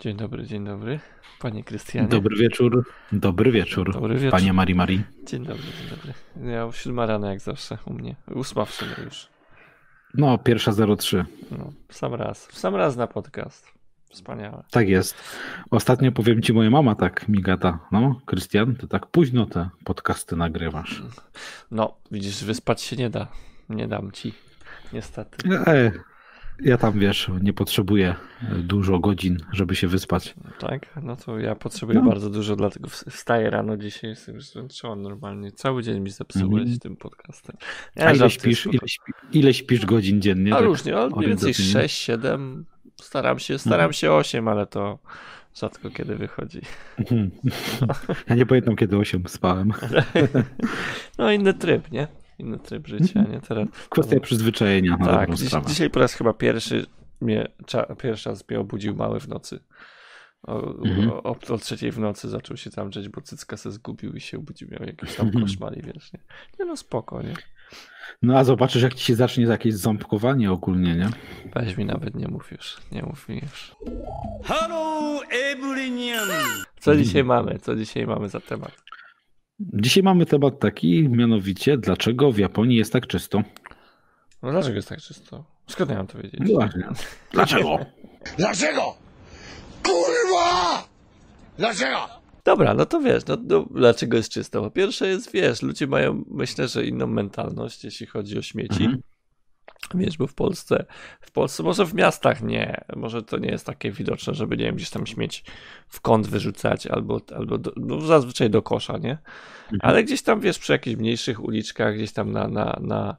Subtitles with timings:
[0.00, 1.00] Dzień dobry, dzień dobry.
[1.40, 2.08] Panie Krystianie.
[2.08, 2.84] Dobry wieczór.
[3.12, 3.92] Dobry wieczór.
[3.92, 4.30] Dobry wieczór.
[4.30, 5.04] Panie Marii Marii.
[5.26, 6.14] Dzień dobry, dzień dobry.
[6.52, 8.16] Ja siódma rana jak zawsze u mnie.
[8.34, 9.28] Ósma w sumie już.
[10.14, 11.24] No, pierwsza 03.
[11.50, 12.46] No, w sam raz.
[12.46, 13.66] W sam raz na podcast.
[14.10, 14.62] Wspaniałe.
[14.70, 15.14] Tak jest.
[15.70, 17.78] Ostatnio powiem ci, moja mama tak mi gada.
[17.92, 21.02] No, Krystian, ty tak późno te podcasty nagrywasz.
[21.70, 23.28] No, widzisz, wyspać się nie da.
[23.68, 24.32] Nie dam ci.
[24.92, 25.48] Niestety.
[25.66, 25.92] E,
[26.62, 28.14] ja tam wiesz, nie potrzebuję
[28.58, 30.34] dużo godzin, żeby się wyspać.
[30.58, 32.08] Tak, no to ja potrzebuję no.
[32.08, 35.52] bardzo dużo, dlatego wstaję rano dzisiaj, jestem już zmęczony normalnie.
[35.52, 36.78] Cały dzień mi zepsułeś mm.
[36.78, 37.56] tym podcastem.
[37.96, 40.52] Ja A ile śpisz, ile, śpi, ile śpisz godzin dziennie?
[40.52, 42.64] A tak różnie, ale mniej więcej 6, 7.
[43.02, 43.92] Staram się, staram no.
[43.92, 44.98] się 8, ale to
[45.54, 46.60] rzadko kiedy wychodzi.
[46.98, 47.30] Mhm.
[48.28, 49.72] Ja nie pamiętam, kiedy 8 spałem.
[51.18, 52.08] No inny tryb, nie?
[52.40, 53.40] Inny tryb życia, nie?
[53.40, 54.96] Teraz, Kwestia no, przyzwyczajenia.
[54.96, 56.86] Na tak, dziś, dzisiaj po raz chyba pierwszy
[57.20, 59.60] mnie, cza, pierwszy raz mnie obudził mały w nocy.
[60.42, 61.10] O, mhm.
[61.10, 64.38] o, o, trzeciej w nocy zaczął się tam drzeć, bo cycka se zgubił i się
[64.38, 65.44] obudził, miał jakiś tam mhm.
[65.44, 66.20] koszmar wiesz, nie?
[66.58, 67.34] nie no spoko, nie?
[68.22, 71.08] No a zobaczysz, jak ci się zacznie jakieś ząbkowanie ogólnie, nie?
[71.54, 73.76] Weź mi nawet nie mów już, nie mów mi już.
[74.44, 76.44] Hello, everyone!
[76.80, 77.58] Co dzisiaj mamy?
[77.58, 78.72] Co dzisiaj mamy za temat?
[79.60, 83.42] Dzisiaj mamy temat taki, mianowicie, dlaczego w Japonii jest tak czysto?
[84.42, 85.44] No dlaczego jest tak czysto?
[85.66, 86.40] Skąd ja mam to wiedzieć?
[86.40, 86.88] No właśnie.
[87.32, 87.78] Dlaczego?
[88.38, 88.94] dlaczego?
[89.82, 90.88] Kurwa!
[91.58, 91.98] Dlaczego?
[92.44, 94.62] Dobra, no to wiesz, no, no, dlaczego jest czysto?
[94.62, 98.84] Po pierwsze jest, wiesz, ludzie mają, myślę, że inną mentalność, jeśli chodzi o śmieci.
[98.84, 99.02] Mhm.
[99.94, 100.84] Wiesz, bo w Polsce,
[101.20, 104.74] w Polsce, może w miastach nie, może to nie jest takie widoczne, żeby, nie wiem,
[104.74, 105.44] gdzieś tam śmieć
[105.88, 109.18] w kąt wyrzucać albo, albo do, no zazwyczaj do kosza, nie?
[109.62, 109.80] Mhm.
[109.82, 113.16] Ale gdzieś tam, wiesz, przy jakichś mniejszych uliczkach, gdzieś tam na, na, na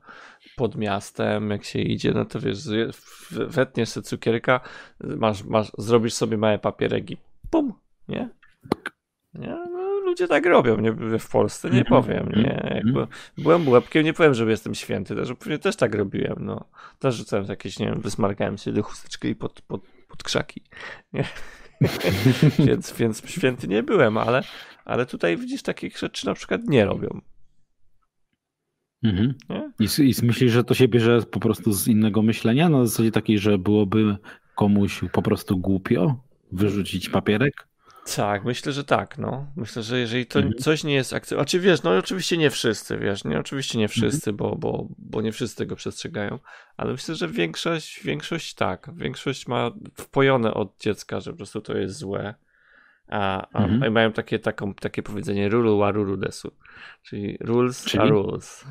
[0.56, 2.58] pod miastem, jak się idzie, no to wiesz,
[3.31, 4.59] wetniesz sobie cukierka,
[5.00, 7.18] masz, masz, zrobisz sobie małe papierek i
[7.50, 7.74] pum,
[8.07, 8.30] nie?
[9.34, 9.57] Nie?
[10.12, 10.92] Ludzie tak robią, nie?
[11.20, 12.04] W Polsce nie mhm.
[12.04, 12.54] powiem, nie?
[12.54, 12.76] Mhm.
[12.76, 13.08] Jakby
[13.38, 16.66] byłem łebkiem, nie powiem, że jestem święty, też, pewnie też tak robiłem, no.
[17.00, 20.62] Też rzucałem jakieś, nie wiem, wysmarkałem się do chusteczki i pod, pod, pod krzaki,
[21.14, 21.24] nie?
[22.68, 24.44] więc, więc święty nie byłem, ale,
[24.86, 27.22] ale tutaj widzisz, takich rzeczy na przykład nie robią.
[29.04, 29.34] Mhm.
[29.80, 32.70] I, I myślisz, że to się bierze po prostu z innego myślenia?
[32.70, 34.18] Na zasadzie takiej, że byłoby
[34.56, 37.71] komuś po prostu głupio wyrzucić papierek?
[38.16, 39.47] Tak, myślę, że tak, no.
[39.56, 40.57] Myślę, że jeżeli to mhm.
[40.57, 44.00] coś nie jest akceptowane, znaczy wiesz, no oczywiście nie wszyscy, wiesz, nie, oczywiście nie mhm.
[44.00, 44.38] wszyscy, mhm.
[44.38, 46.39] bo, bo, bo nie wszyscy tego przestrzegają,
[46.78, 51.78] ale myślę, że większość, większość tak, większość ma wpojone od dziecka, że po prostu to
[51.78, 52.35] jest złe,
[53.07, 53.94] a, a mhm.
[53.94, 56.51] mają takie, taką, takie powiedzenie rulu wa rulu desu,
[57.03, 58.01] czyli rules czyli?
[58.01, 58.66] are rules.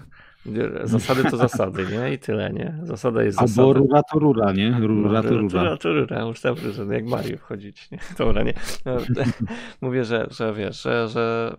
[0.85, 2.13] Zasady to zasady, nie?
[2.13, 2.79] I tyle, nie?
[2.83, 3.63] Zasada jest zasada.
[3.63, 4.77] Albo rura to rura, nie?
[4.81, 5.63] Rura to rura.
[5.63, 7.99] Rura to rura, już dobrze, że jak Mario wchodzić, nie?
[8.19, 8.55] Dobra, nie?
[8.85, 8.97] No,
[9.81, 11.57] mówię, że, że wiesz, że, że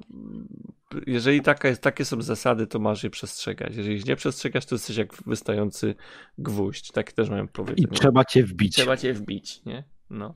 [1.07, 3.75] jeżeli taka jest, takie są zasady, to masz je przestrzegać.
[3.75, 5.95] Jeżeli ich nie przestrzegasz, to jesteś jak wystający
[6.37, 6.91] gwóźdź.
[6.91, 7.85] Tak też mają powiedzieć.
[7.91, 8.75] I trzeba cię wbić.
[8.75, 9.83] Trzeba cię wbić, nie?
[10.09, 10.35] No.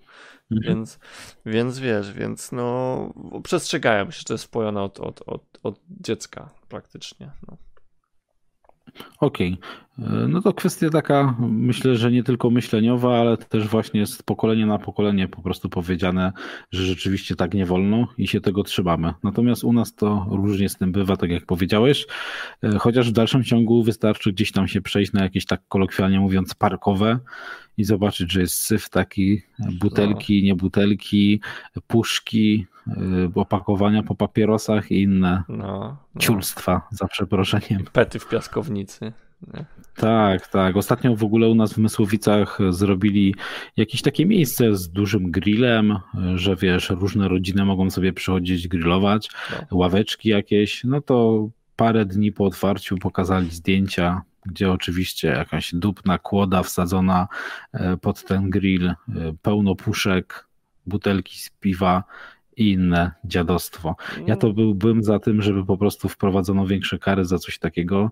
[0.52, 0.76] Mhm.
[0.76, 1.00] Więc,
[1.46, 3.14] więc wiesz, więc no
[3.44, 7.32] przestrzegają się, że to jest wpojone od, od, od, od dziecka praktycznie.
[7.48, 7.58] No.
[9.19, 9.53] Okej.
[9.53, 9.85] Okay.
[10.28, 14.79] No to kwestia taka, myślę, że nie tylko myśleniowa, ale też właśnie z pokolenia na
[14.79, 16.31] pokolenie po prostu powiedziane,
[16.72, 19.13] że rzeczywiście tak nie wolno i się tego trzymamy.
[19.23, 22.06] Natomiast u nas to różnie z tym bywa, tak jak powiedziałeś,
[22.63, 26.53] e, chociaż w dalszym ciągu wystarczy gdzieś tam się przejść na jakieś tak kolokwialnie mówiąc
[26.53, 27.19] parkowe
[27.78, 29.41] i zobaczyć, że jest syf taki,
[29.79, 30.46] butelki, no.
[30.46, 31.41] nie butelki,
[31.88, 32.66] puszki,
[33.35, 36.22] opakowania po papierosach i inne no, no.
[36.22, 37.84] ciulstwa, za przeproszeniem.
[37.94, 39.13] Pety w piaskownicy.
[39.53, 39.66] Nie?
[39.96, 40.78] Tak, tak.
[40.78, 43.35] Ostatnio w ogóle u nas w Mysłowicach zrobili
[43.78, 46.00] jakieś takie miejsce z dużym grillem,
[46.35, 49.78] że wiesz, różne rodziny mogą sobie przychodzić grillować, no.
[49.78, 56.64] ławeczki jakieś, no to parę dni po otwarciu pokazali zdjęcia gdzie oczywiście jakaś dupna kłoda
[56.64, 57.28] wsadzona
[57.73, 58.93] e, pod ten grill,
[59.41, 60.47] pełno puszek,
[60.85, 62.03] butelki z piwa
[62.57, 63.96] i inne dziadostwo.
[64.28, 68.11] Ja to byłbym za tym, żeby po prostu wprowadzono większe kary za coś takiego,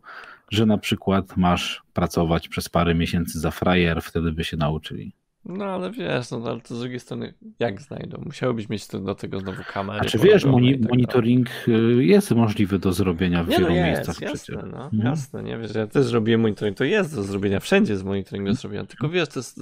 [0.49, 5.13] że na przykład masz pracować przez parę miesięcy za frajer, wtedy by się nauczyli.
[5.45, 8.21] No ale wiesz, no ale to z drugiej strony jak znajdą?
[8.25, 9.99] Musiałbyś mieć do tego znowu kamerę.
[10.01, 12.07] A czy wiesz, moni tak monitoring dalej.
[12.07, 14.71] jest możliwy do zrobienia w nie, no wielu no jest, miejscach jasne, przecież.
[14.71, 15.05] No, hmm.
[15.05, 18.53] Jasne, nie wiesz, ja też zrobiłem monitoring, to jest do zrobienia, wszędzie jest monitoring do
[18.53, 19.61] zrobienia, tylko wiesz, to jest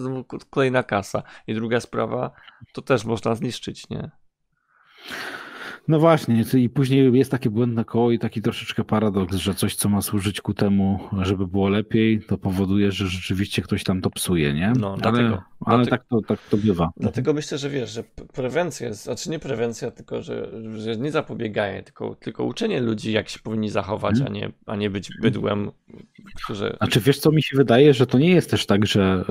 [0.50, 1.24] kolejna kasa.
[1.48, 2.32] I druga sprawa,
[2.74, 4.12] to też można zniszczyć, nie?
[5.88, 9.90] No właśnie, i później jest takie błędne koło i taki troszeczkę paradoks, że coś, co
[9.90, 14.54] ma służyć ku temu, żeby było lepiej, to powoduje, że rzeczywiście ktoś tam to psuje,
[14.54, 14.74] nie?
[14.80, 16.92] No, ale, dlatego, ale dlatego, tak, to, tak to bywa.
[16.98, 18.04] Dlatego myślę, że wiesz, że
[18.34, 23.30] prewencja jest, znaczy nie prewencja, tylko że, że nie zapobieganie, tylko, tylko uczenie ludzi, jak
[23.30, 24.34] się powinni zachować, hmm.
[24.34, 25.72] a, nie, a nie być bydłem,
[26.44, 26.76] którzy...
[26.78, 29.24] Znaczy wiesz co, mi się wydaje, że to nie jest też tak, że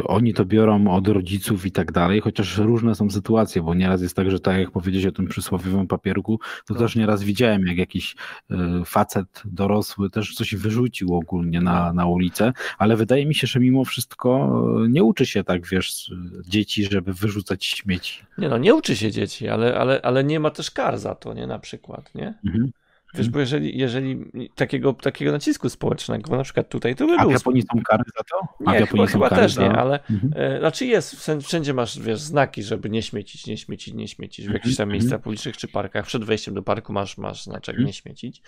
[0.00, 4.02] y, oni to biorą od rodziców i tak dalej, chociaż różne są sytuacje, bo nieraz
[4.02, 6.80] jest tak, że tak jak powiedzieć o tym przysłowiowym papierku, to no.
[6.80, 8.16] też nieraz widziałem, jak jakiś
[8.50, 13.60] y, facet dorosły też coś wyrzucił ogólnie na, na ulicę, ale wydaje mi się, że
[13.60, 16.12] mimo wszystko y, nie uczy się tak, wiesz,
[16.48, 18.24] dzieci, żeby wyrzucać śmieci.
[18.38, 21.34] Nie no, nie uczy się dzieci, ale, ale, ale nie ma też kar za to,
[21.34, 22.34] nie, na przykład, nie?
[22.44, 22.72] Mhm.
[23.14, 27.20] Wiesz, bo jeżeli, jeżeli takiego, takiego nacisku społecznego, bo na przykład tutaj to by A
[27.20, 27.30] był...
[27.30, 28.48] w Japonii są kary za to?
[28.66, 29.62] A nie, chyba, chyba też za...
[29.62, 30.32] nie, ale mhm.
[30.36, 34.52] e, znaczy jest, wszędzie masz, wiesz, znaki, żeby nie śmiecić, nie śmiecić, nie śmiecić w
[34.52, 35.00] jakichś tam mhm.
[35.00, 36.06] miejscach publicznych czy parkach.
[36.06, 37.86] Przed wejściem do parku masz, masz znaczek mhm.
[37.86, 38.42] nie śmiecić,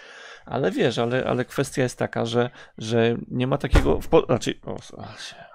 [0.46, 4.26] ale wiesz, ale, ale kwestia jest taka, że, że nie ma takiego, w po...
[4.26, 4.76] znaczy, o,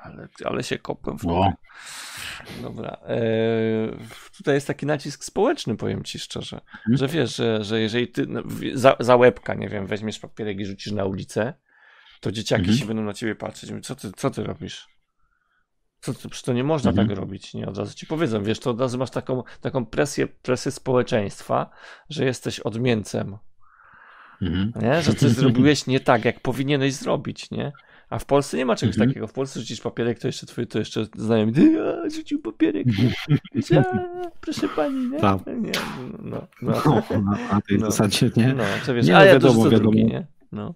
[0.03, 1.53] ale, ale się kopłem w no.
[2.61, 2.97] Dobra.
[3.07, 3.17] E,
[4.37, 6.61] tutaj jest taki nacisk społeczny, powiem ci szczerze,
[6.91, 8.41] że wiesz, że, że jeżeli ty no,
[8.73, 11.53] za, za łebka, nie wiem, weźmiesz papierek i rzucisz na ulicę,
[12.21, 12.79] to dzieciaki hmm.
[12.79, 13.69] się będą na ciebie patrzeć.
[13.69, 14.87] Mówię, co ty, co ty robisz?
[16.01, 17.67] Co ty, przecież to nie można tak robić, nie?
[17.67, 21.69] Od razu ci powiedzą, wiesz, to od razu masz taką, taką presję, presję społeczeństwa,
[22.09, 23.37] że jesteś odmieńcem.
[24.41, 24.73] Mhm.
[24.81, 25.01] Nie?
[25.01, 27.71] Że coś zrobiłeś nie tak, jak powinieneś zrobić, nie?
[28.13, 29.11] A w Polsce nie ma czegoś mm -hmm.
[29.11, 29.27] takiego.
[29.27, 31.53] W Polsce rzucisz papierek, to jeszcze twój, to jeszcze znajomy,
[32.05, 32.87] a, rzucił papierek.
[33.77, 35.19] a, proszę pani, nie?
[35.19, 35.45] Tak.
[35.45, 35.71] nie
[36.23, 36.81] no, no,
[37.11, 37.21] no,
[37.51, 38.53] na tej no, zasadzie, nie?
[38.53, 39.79] No, co wiesz, nie, a no, ja wiadomo, wiadomo.
[39.79, 40.27] Drugi, nie?
[40.51, 40.73] No.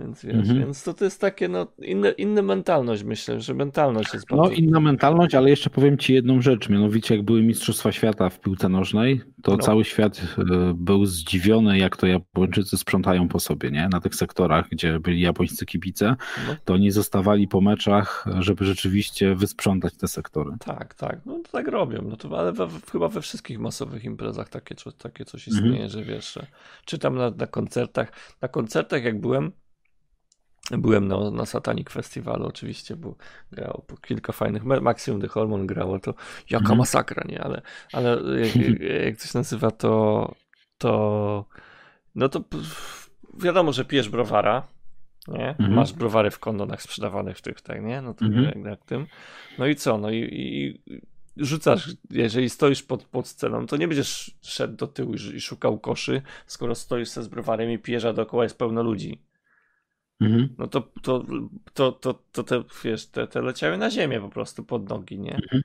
[0.00, 0.58] Więc wiesz, mhm.
[0.58, 4.44] więc to, to jest takie, no, inne, inna mentalność, myślę, że mentalność jest bardzo...
[4.44, 8.40] No, inna mentalność, ale jeszcze powiem Ci jedną rzecz, mianowicie jak były Mistrzostwa Świata w
[8.40, 9.58] piłce nożnej, to no.
[9.58, 13.88] cały świat e, był zdziwiony, jak to Japończycy sprzątają po sobie, nie?
[13.92, 16.16] Na tych sektorach, gdzie byli japońscy kibice,
[16.48, 16.56] no.
[16.64, 20.50] to oni zostawali po meczach, żeby rzeczywiście wysprzątać te sektory.
[20.58, 24.48] Tak, tak, no to tak robią, no to, ale we, chyba we wszystkich masowych imprezach
[24.48, 25.66] takie, takie coś mhm.
[25.66, 25.90] istnieje, mhm.
[25.90, 26.46] że wiesz, że
[26.84, 28.12] czytam na, na koncertach,
[28.42, 29.52] na koncertach jak byłem,
[30.70, 33.14] Byłem na, na Satanic Festiwalu oczywiście, bo
[33.52, 36.14] grało kilka fajnych, Maximum The Hormone grało, to
[36.50, 36.78] jaka mhm.
[36.78, 37.40] masakra, nie?
[37.40, 37.62] Ale,
[37.92, 40.34] ale jak, jak coś nazywa to,
[40.78, 41.44] to
[42.14, 42.44] no to
[43.34, 44.66] wiadomo, że pijesz browara,
[45.28, 45.48] nie?
[45.48, 45.74] Mhm.
[45.74, 48.02] Masz browary w kondonach sprzedawanych w tych, tak, nie?
[48.02, 48.44] No to mhm.
[48.44, 49.06] jak, jak tym.
[49.58, 49.98] No i co?
[49.98, 50.80] No i, i
[51.36, 55.78] rzucasz, jeżeli stoisz pod, pod sceną, to nie będziesz szedł do tyłu i, i szukał
[55.78, 59.22] koszy, skoro stoisz ze z browarem i pijesz, a dookoła jest pełno ludzi.
[60.20, 60.48] Mhm.
[60.58, 61.24] No to, to,
[61.74, 65.34] to, to, to te, wiesz, te, te leciały na ziemię po prostu pod nogi, nie?
[65.34, 65.62] Mhm.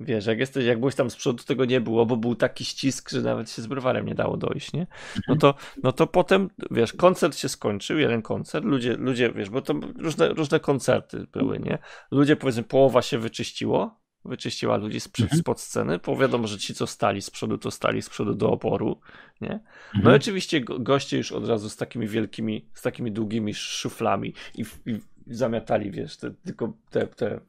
[0.00, 3.10] Wiesz, jak jesteś, jak byłeś tam z przodu, tego nie było, bo był taki ścisk,
[3.10, 4.86] że nawet się z browarem nie dało dojść, nie?
[5.28, 9.62] No to, no to potem, wiesz, koncert się skończył, jeden koncert, ludzie, ludzie, wiesz, bo
[9.62, 11.78] to różne, różne koncerty były, nie?
[12.10, 15.40] Ludzie, powiedzmy, połowa się wyczyściło, wyczyściła ludzi z, mhm.
[15.40, 18.50] spod sceny, bo wiadomo, że ci, co stali z przodu, to stali z przodu do
[18.50, 19.00] oporu,
[19.40, 19.60] nie?
[19.94, 20.14] No mhm.
[20.14, 25.00] i oczywiście goście już od razu z takimi wielkimi, z takimi długimi szuflami i, i
[25.26, 27.40] zamiatali, wiesz, te, tylko te, te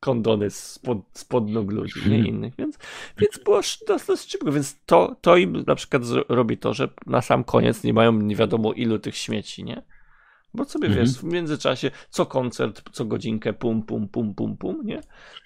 [0.00, 2.26] kondony spod, spod nóg ludzi, nie mhm.
[2.26, 2.78] innych, więc,
[3.18, 7.44] więc było dosyć szybko, więc to, to im na przykład robi to, że na sam
[7.44, 9.82] koniec nie mają nie wiadomo ilu tych śmieci, nie?
[10.54, 11.06] Bo sobie mhm.
[11.06, 15.00] wiesz, w międzyczasie co koncert, co godzinkę, pum, pum, pum, pum, pum, nie?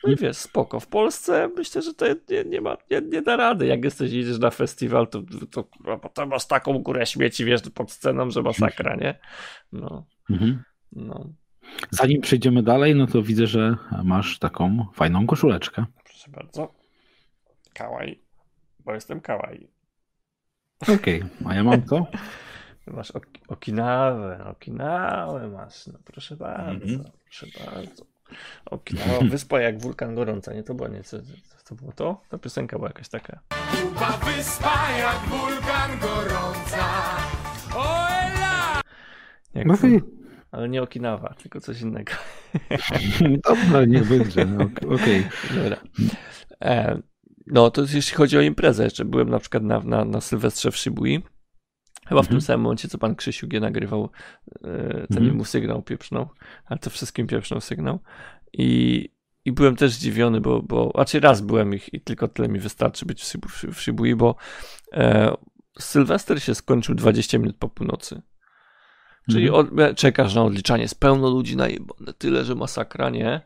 [0.05, 0.17] No i mhm.
[0.19, 0.81] wiesz, spoko.
[0.81, 3.67] W Polsce myślę, że to nie, nie ma, nie, nie da rady.
[3.67, 5.69] Jak jesteś, idziesz na festiwal, to, to,
[6.15, 9.19] to masz taką górę śmieci, wiesz, pod sceną, że masakra, nie?
[9.73, 10.07] No.
[10.31, 10.63] Mhm.
[10.93, 11.29] no.
[11.91, 15.85] Zanim przejdziemy dalej, no to widzę, że masz taką fajną koszuleczkę.
[16.05, 16.75] Proszę bardzo.
[17.75, 18.21] Kawaj,
[18.85, 19.69] bo jestem kawaj.
[20.83, 21.29] Okej, okay.
[21.47, 22.07] a ja mam to?
[22.87, 27.11] Masz ok Okinawę, Okinawę masz, no proszę bardzo, mm -hmm.
[27.25, 28.05] proszę bardzo.
[28.67, 31.17] Okinawa, wyspa jak wulkan gorąca, nie to było nie, co,
[31.65, 32.21] co było to?
[32.29, 33.41] Ta piosenka była jakaś taka.
[33.49, 36.87] Kuba wyspa jak wulkan gorąca,
[37.77, 38.81] oela!
[39.55, 39.77] Jak no
[40.53, 42.13] ale nie Okinawa, tylko coś innego.
[43.49, 44.95] Dobra, niech będzie, no, okej.
[44.95, 45.25] Okay.
[45.55, 45.77] Dobra.
[46.61, 47.03] E,
[47.47, 50.77] no to jeśli chodzi o imprezę, jeszcze byłem na przykład na, na, na Sylwestrze w
[50.77, 51.23] Shibui
[52.09, 52.41] Chyba w tym mhm.
[52.41, 54.11] samym momencie, co pan Krzysiu G nagrywał,
[54.55, 54.59] e,
[55.07, 55.37] ten mhm.
[55.37, 56.29] mu sygnał pieprznął,
[56.67, 57.99] ale to wszystkim pieprznął sygnał.
[58.53, 59.09] I,
[59.45, 63.07] i byłem też zdziwiony, bo, bo raczej raz byłem ich i tylko tyle mi wystarczy
[63.07, 63.37] być
[63.73, 64.37] w, Shibui, bo
[64.93, 65.37] e,
[65.79, 68.23] Sylwester się skończył 20 minut po północy.
[69.31, 69.67] Czyli mhm.
[69.67, 71.67] od, czekasz na odliczanie, jest pełno ludzi na
[72.19, 73.41] tyle, że masakra, nie?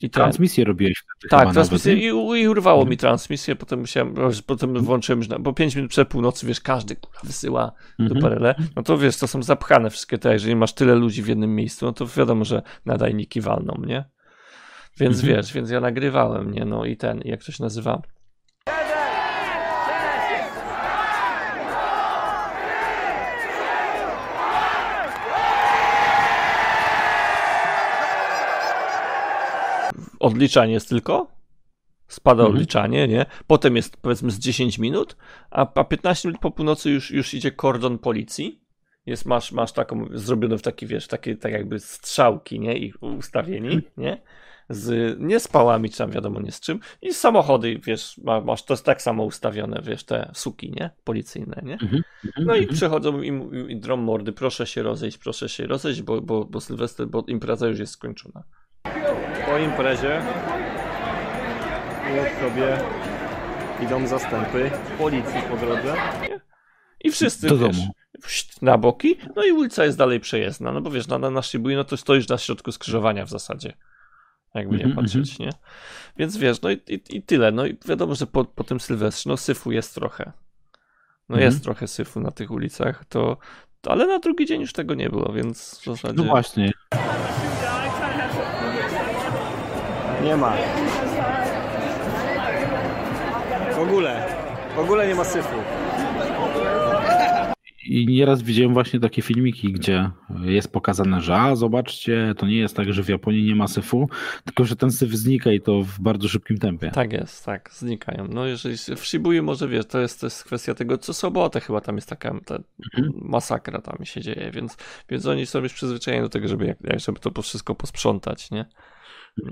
[0.00, 0.22] I ten...
[0.22, 2.04] Transmisję robiłeś wtedy Tak, transmisję i,
[2.40, 4.14] i, urwało mi transmisję, potem musiałem,
[4.46, 8.08] potem włączyłem, bo 5 minut przed północy, wiesz, każdy kurwa, wysyła mhm.
[8.08, 11.28] do parele, no to wiesz, to są zapchane wszystkie te, jeżeli masz tyle ludzi w
[11.28, 14.04] jednym miejscu, no to wiadomo, że nadajniki walną, nie?
[15.00, 15.36] Więc mhm.
[15.36, 16.64] wiesz, więc ja nagrywałem, nie?
[16.64, 18.02] No i ten, jak to się nazywa?
[30.20, 31.38] Odliczanie jest tylko.
[32.08, 32.54] Spada mhm.
[32.54, 33.26] odliczanie, nie?
[33.46, 35.16] Potem jest powiedzmy z 10 minut,
[35.50, 38.60] a, a 15 minut po północy już, już idzie kordon policji.
[39.06, 42.78] Jest, masz, masz taką, zrobioną w taki, wiesz, takie tak jakby strzałki, nie?
[42.78, 43.92] Ich ustawieni, mhm.
[43.96, 44.22] nie?
[44.68, 46.80] Z, nie z pałami, czy tam wiadomo nie z czym.
[47.02, 50.90] I samochody, wiesz, masz, to jest tak samo ustawione, wiesz, te suki, nie?
[51.04, 51.72] Policyjne, nie?
[51.72, 52.02] Mhm.
[52.38, 56.44] No i przechodzą im, im drom mordy, proszę się rozejść, proszę się rozejść, bo, bo,
[56.44, 58.44] bo Sylwester, bo impreza już jest skończona
[59.48, 60.22] po imprezie
[62.16, 62.78] już sobie
[63.82, 65.94] idą zastępy policji po drodze.
[67.04, 67.92] I wszyscy, Do wiesz, domu.
[68.62, 71.96] na boki, no i ulica jest dalej przejezdna, no bo wiesz, na, na no to
[71.96, 73.72] stoisz na środku skrzyżowania w zasadzie,
[74.54, 74.94] jakby nie -hmm.
[74.94, 75.50] patrzeć, nie?
[76.16, 79.30] Więc wiesz, no i, i, i, tyle, no i wiadomo, że po, po tym Sylwestrze,
[79.30, 80.32] no syfu jest trochę.
[81.28, 81.52] No mm -hmm.
[81.52, 83.36] jest trochę syfu na tych ulicach, to,
[83.80, 86.14] to, ale na drugi dzień już tego nie było, więc w zasadzie...
[86.16, 86.72] No właśnie.
[90.24, 90.52] Nie ma.
[93.74, 94.26] W ogóle.
[94.76, 95.56] W ogóle nie ma syfu.
[97.88, 100.10] I nieraz widziałem właśnie takie filmiki, gdzie
[100.44, 104.08] jest pokazane, że a zobaczcie, to nie jest tak, że w Japonii nie ma syfu,
[104.44, 106.90] tylko że ten syf znika i to w bardzo szybkim tempie.
[106.90, 108.28] Tak jest, tak, znikają.
[108.28, 111.80] No jeżeli w Shibuya może wiesz, to jest, to jest kwestia tego, co sobotę chyba
[111.80, 112.58] tam jest taka ta
[112.94, 113.12] mhm.
[113.22, 114.76] masakra tam się dzieje, więc,
[115.08, 118.64] więc oni są już przyzwyczajeni do tego, żeby, jak, żeby to wszystko posprzątać, nie?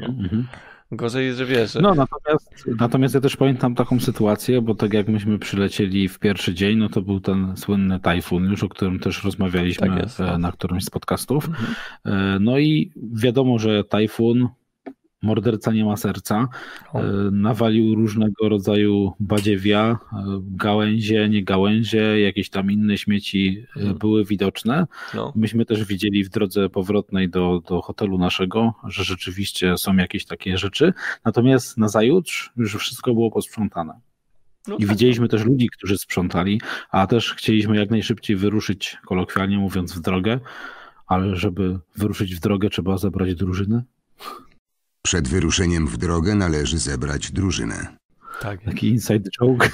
[0.00, 0.46] Mhm.
[0.92, 1.74] Gorzej, że wiesz.
[1.74, 6.54] No, natomiast, natomiast ja też pamiętam taką sytuację, bo tak jak myśmy przylecieli w pierwszy
[6.54, 10.38] dzień, no to był ten słynny tajfun już, o którym też rozmawialiśmy tak tak.
[10.38, 11.48] na którymś z podcastów.
[11.48, 11.74] Mhm.
[12.04, 14.48] E, no i wiadomo, że tajfun
[15.26, 16.49] Morderca nie ma serca.
[16.95, 17.02] E,
[17.33, 23.99] nawalił różnego rodzaju badziewia, e, gałęzie, nie gałęzie, jakieś tam inne śmieci e, hmm.
[23.99, 24.87] były widoczne.
[25.14, 25.33] No.
[25.37, 30.59] Myśmy też widzieli w drodze powrotnej do, do hotelu naszego, że rzeczywiście są jakieś takie
[30.59, 30.92] rzeczy.
[31.25, 34.00] Natomiast na zajutrz już wszystko było posprzątane.
[34.68, 34.88] No I tak.
[34.88, 40.40] widzieliśmy też ludzi, którzy sprzątali, a też chcieliśmy jak najszybciej wyruszyć, kolokwialnie mówiąc, w drogę,
[41.06, 43.85] ale żeby wyruszyć w drogę, trzeba zebrać drużynę.
[45.06, 47.96] Przed wyruszeniem w drogę należy zebrać drużynę.
[48.40, 48.64] Tak.
[48.64, 49.70] Taki inside joke.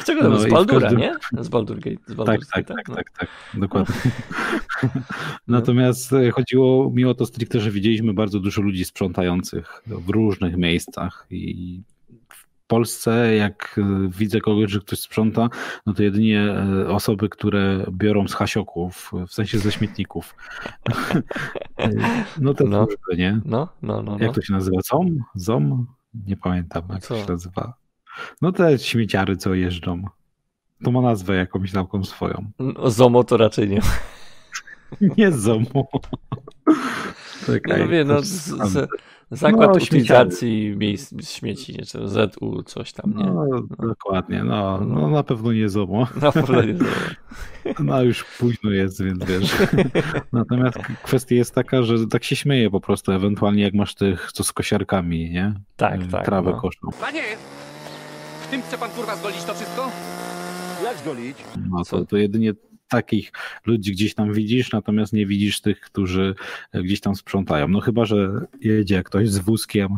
[0.00, 1.00] Z czego to no, z Baldura, każdym...
[1.00, 1.14] nie?
[1.40, 1.96] Z Baldur Gate.
[2.06, 2.94] Z tak, tak, tak, no.
[2.94, 3.94] tak, tak, dokładnie.
[4.82, 4.88] No.
[5.58, 10.56] Natomiast e, chodziło mi o to stricte, że widzieliśmy bardzo dużo ludzi sprzątających w różnych
[10.56, 11.82] miejscach i
[12.68, 15.48] Polsce, jak e, widzę kogoś, że ktoś sprząta,
[15.86, 20.34] no to jedynie e, osoby, które biorą z hasioków, w sensie ze śmietników.
[22.40, 22.86] no to no.
[22.86, 23.40] Służby, nie?
[23.44, 24.32] No, no, no, Jak no.
[24.32, 24.80] to się nazywa?
[24.90, 25.18] Zom?
[25.34, 25.86] Zom?
[26.26, 27.14] Nie pamiętam, jak co?
[27.14, 27.74] to się nazywa.
[28.42, 30.04] No te śmieciary, co jeżdżą.
[30.84, 32.50] To ma nazwę jakąś taką swoją.
[32.58, 33.80] No, zomo to raczej nie.
[35.18, 35.88] nie Zomo.
[37.46, 38.88] Czekaj, no, wie, no, z, z,
[39.30, 41.84] Zakład no, utylizacji miejsc śmieci, nie?
[41.84, 43.24] czy ZU, coś tam, nie?
[43.24, 43.86] No, no.
[43.88, 46.06] Dokładnie, no, no na pewno nie ZOMO.
[46.22, 46.90] Na pewno nie ZOMO.
[47.78, 49.56] No już późno jest, więc wiesz.
[50.32, 54.44] Natomiast kwestia jest taka, że tak się śmieje po prostu, ewentualnie jak masz tych, co
[54.44, 55.54] z kosiarkami, nie?
[55.76, 56.24] Tak, tak.
[56.24, 56.60] Trawę no.
[56.60, 56.80] koszą.
[57.00, 57.22] Panie,
[58.46, 59.90] w tym chce pan kurwa zgolić to wszystko?
[60.84, 61.36] Jak zgolić?
[61.70, 62.54] No to, to jedynie
[62.88, 63.32] takich
[63.66, 66.34] ludzi gdzieś tam widzisz, natomiast nie widzisz tych, którzy
[66.74, 67.68] gdzieś tam sprzątają.
[67.68, 69.88] No chyba, że jedzie ktoś z wózkiem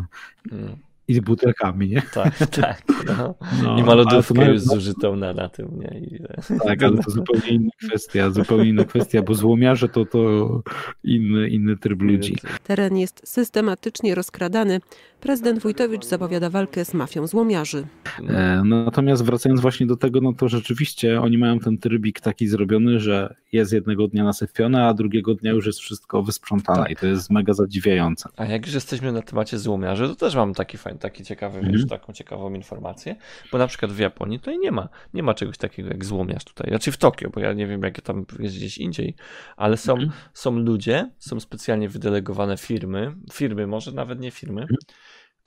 [0.51, 0.77] hmm.
[1.09, 2.03] i z butelkami, nie?
[2.15, 2.83] Tak, tak.
[3.07, 3.35] No.
[3.63, 6.01] No, I ma lodówkę już zużytą na, na tym, nie?
[6.01, 6.23] I...
[6.65, 10.63] Tak, ale to zupełnie inna kwestia, zupełnie inna kwestia, bo złomiarze to, to
[11.05, 12.37] inny, inny tryb ludzi.
[12.65, 14.81] Teren jest systematycznie rozkradany.
[15.21, 17.87] Prezydent Wójtowicz zapowiada walkę z mafią złomiarzy.
[18.29, 23.00] E, natomiast wracając właśnie do tego, no to rzeczywiście oni mają ten trybik taki zrobiony,
[23.00, 26.91] że jest jednego dnia nasypione, a drugiego dnia już jest wszystko wysprzątane tak.
[26.91, 28.29] i to jest mega zadziwiające.
[28.37, 31.73] A jak już jesteśmy na temacie złomiarzy, to też mam taki fajny, taki ciekawy, mm.
[31.73, 33.17] wiesz, taką ciekawą informację,
[33.53, 36.71] bo na przykład w Japonii tutaj nie ma, nie ma czegoś takiego jak złomiarz tutaj,
[36.71, 39.15] znaczy w Tokio, bo ja nie wiem, jakie tam jest gdzieś indziej,
[39.57, 40.11] ale są, mm.
[40.35, 44.77] są ludzie, są specjalnie wydelegowane firmy, firmy, może nawet nie firmy, mm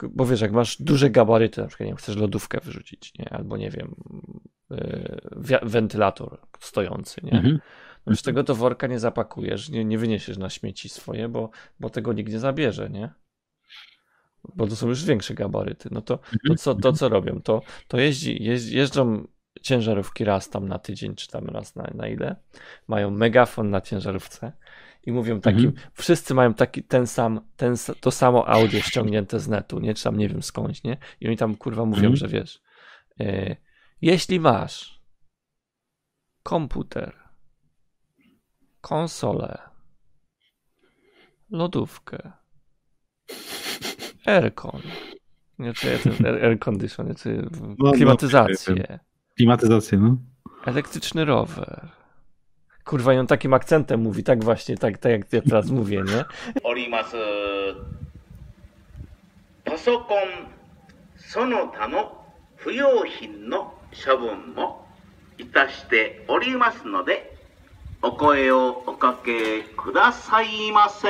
[0.10, 3.30] bo wiesz, jak masz duże gabaryty, na przykład nie wiem, chcesz lodówkę wyrzucić, nie?
[3.30, 3.96] albo nie wiem,
[4.70, 7.32] yy, wentylator stojący, nie?
[7.32, 7.60] Mhm.
[8.06, 11.90] No z tego to worka nie zapakujesz, nie, nie wyniesiesz na śmieci swoje, bo, bo
[11.90, 13.10] tego nikt nie zabierze, nie?
[14.56, 17.42] bo to są już większe gabaryty, no to, to, co, to co robią?
[17.42, 19.28] To, to jeździ, jeździ, jeżdżą
[19.62, 22.36] ciężarówki raz tam na tydzień, czy tam raz na, na ile,
[22.88, 24.52] mają megafon na ciężarówce
[25.06, 25.88] i mówią takim, Mhm.
[25.94, 30.18] wszyscy mają taki ten sam, ten, to samo audio ściągnięte z netu, nie, czy tam
[30.18, 32.16] nie wiem skądś, nie, i oni tam kurwa mówią, Mhm.
[32.16, 32.62] że wiesz,
[33.20, 33.56] e,
[34.02, 35.02] jeśli masz
[36.44, 37.14] komputer,
[38.82, 39.58] konsolę,
[41.50, 42.32] lodówkę,
[44.26, 44.82] aircon,
[45.60, 49.00] nie, czy ten air, condition, czy no, klimatyzację,
[49.36, 50.18] Klimatyzację, no.
[50.66, 51.90] elektryczny rower
[52.85, 56.25] Kurwa, i on takim akcentem mówi, tak właśnie, tak, tak jak ja teraz mówię, nie?
[56.65, 57.17] おります
[59.65, 60.19] パソコン
[61.17, 62.25] その他の
[62.57, 64.87] 不要品の処分も
[65.37, 67.37] いたしておりますので
[68.01, 71.09] お声をおかけくださいませ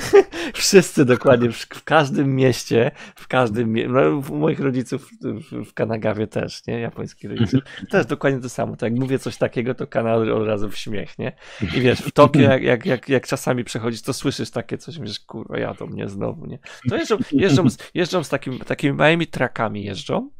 [0.54, 5.74] Wszyscy dokładnie, w, w każdym mieście, w każdym, mie- no, u moich rodziców w, w
[5.74, 6.80] Kanagawie też, nie?
[6.80, 7.60] Japońskich rodziców.
[7.90, 8.76] Też dokładnie to samo.
[8.76, 11.32] Tak jak mówię coś takiego, to kanał od razu w śmiech, nie?
[11.76, 15.20] I wiesz, w Tokio, jak, jak, jak, jak czasami przechodzisz, to słyszysz takie coś, myślisz,
[15.20, 16.58] kurwa, ja to mnie znowu, nie?
[16.88, 20.30] To jeżdżą, jeżdżą, z, jeżdżą z takim, takimi małymi trakami jeżdżą.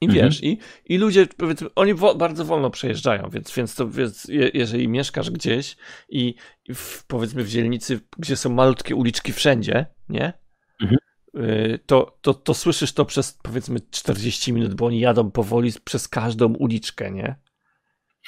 [0.00, 4.50] I wiesz, i, i ludzie, powiedzmy, oni bardzo wolno przejeżdżają, więc, więc to, więc je,
[4.54, 5.76] jeżeli mieszkasz gdzieś
[6.08, 6.34] i,
[6.68, 10.32] i w, powiedzmy w dzielnicy, gdzie są malutkie uliczki wszędzie, nie?
[10.80, 10.98] Mhm.
[11.36, 16.08] Y, To, to, to słyszysz to przez powiedzmy 40 minut, bo oni jadą powoli przez
[16.08, 17.36] każdą uliczkę, nie?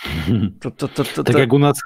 [0.60, 1.80] To, to, to, to, Tak jak u nas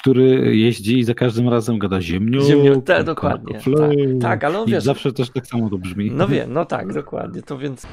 [0.00, 2.40] który jeździ i za każdym razem gada ziemnią.
[2.40, 6.10] Ziemnią, tak, dokładnie, tak, tak, ale on wiesz- zawsze też tak samo to brzmi.
[6.10, 7.86] No wiem, no tak, dokładnie, to więc...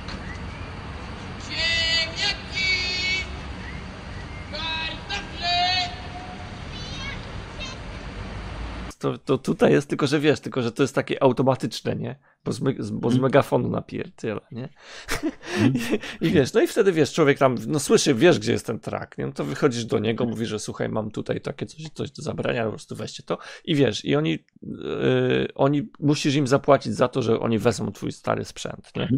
[9.05, 12.15] To, to tutaj jest tylko, że wiesz, tylko że to jest takie automatyczne, nie?
[12.45, 14.69] Bo z, me, bo z megafonu napierdziela, nie?
[15.63, 18.79] I, I wiesz, no i wtedy wiesz, człowiek tam, no słyszy, wiesz, gdzie jest ten
[18.79, 19.25] track, nie?
[19.25, 22.63] No to wychodzisz do niego, mówisz, że słuchaj, mam tutaj takie coś, coś do zabrania,
[22.63, 27.21] po prostu weźcie to i wiesz, i oni, yy, oni, musisz im zapłacić za to,
[27.21, 29.09] że oni wezmą twój stary sprzęt, nie?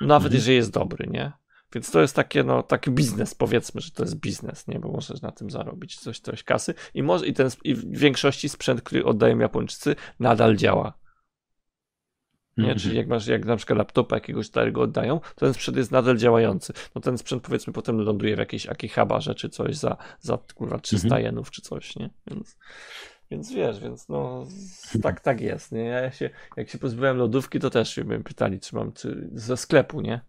[0.00, 1.32] Nawet jeżeli jest dobry, nie?
[1.74, 4.78] Więc to jest takie, no, taki biznes, powiedzmy, że to jest biznes, nie?
[4.78, 8.48] Bo możesz na tym zarobić coś, coś kasy i może, i ten, i w większości
[8.48, 11.00] sprzęt, który oddają Japończycy, nadal działa.
[12.56, 12.64] Nie?
[12.64, 12.78] Mhm.
[12.78, 16.16] Czyli jak masz, jak na przykład laptopa jakiegoś starego oddają, to ten sprzęt jest nadal
[16.16, 16.72] działający.
[16.94, 21.06] No ten sprzęt powiedzmy potem ląduje w jakiejś Akihabarze czy coś za, za kurwa 300
[21.06, 21.22] Mhm.
[21.22, 22.10] jenów czy coś, nie?
[22.26, 22.58] Więc,
[23.30, 24.46] więc wiesz, więc no
[25.02, 25.84] tak, tak jest, nie?
[25.84, 30.00] Ja się, jak się pozbyłem lodówki, to też mnie pytali, czy mam czy, ze sklepu,
[30.00, 30.20] nie?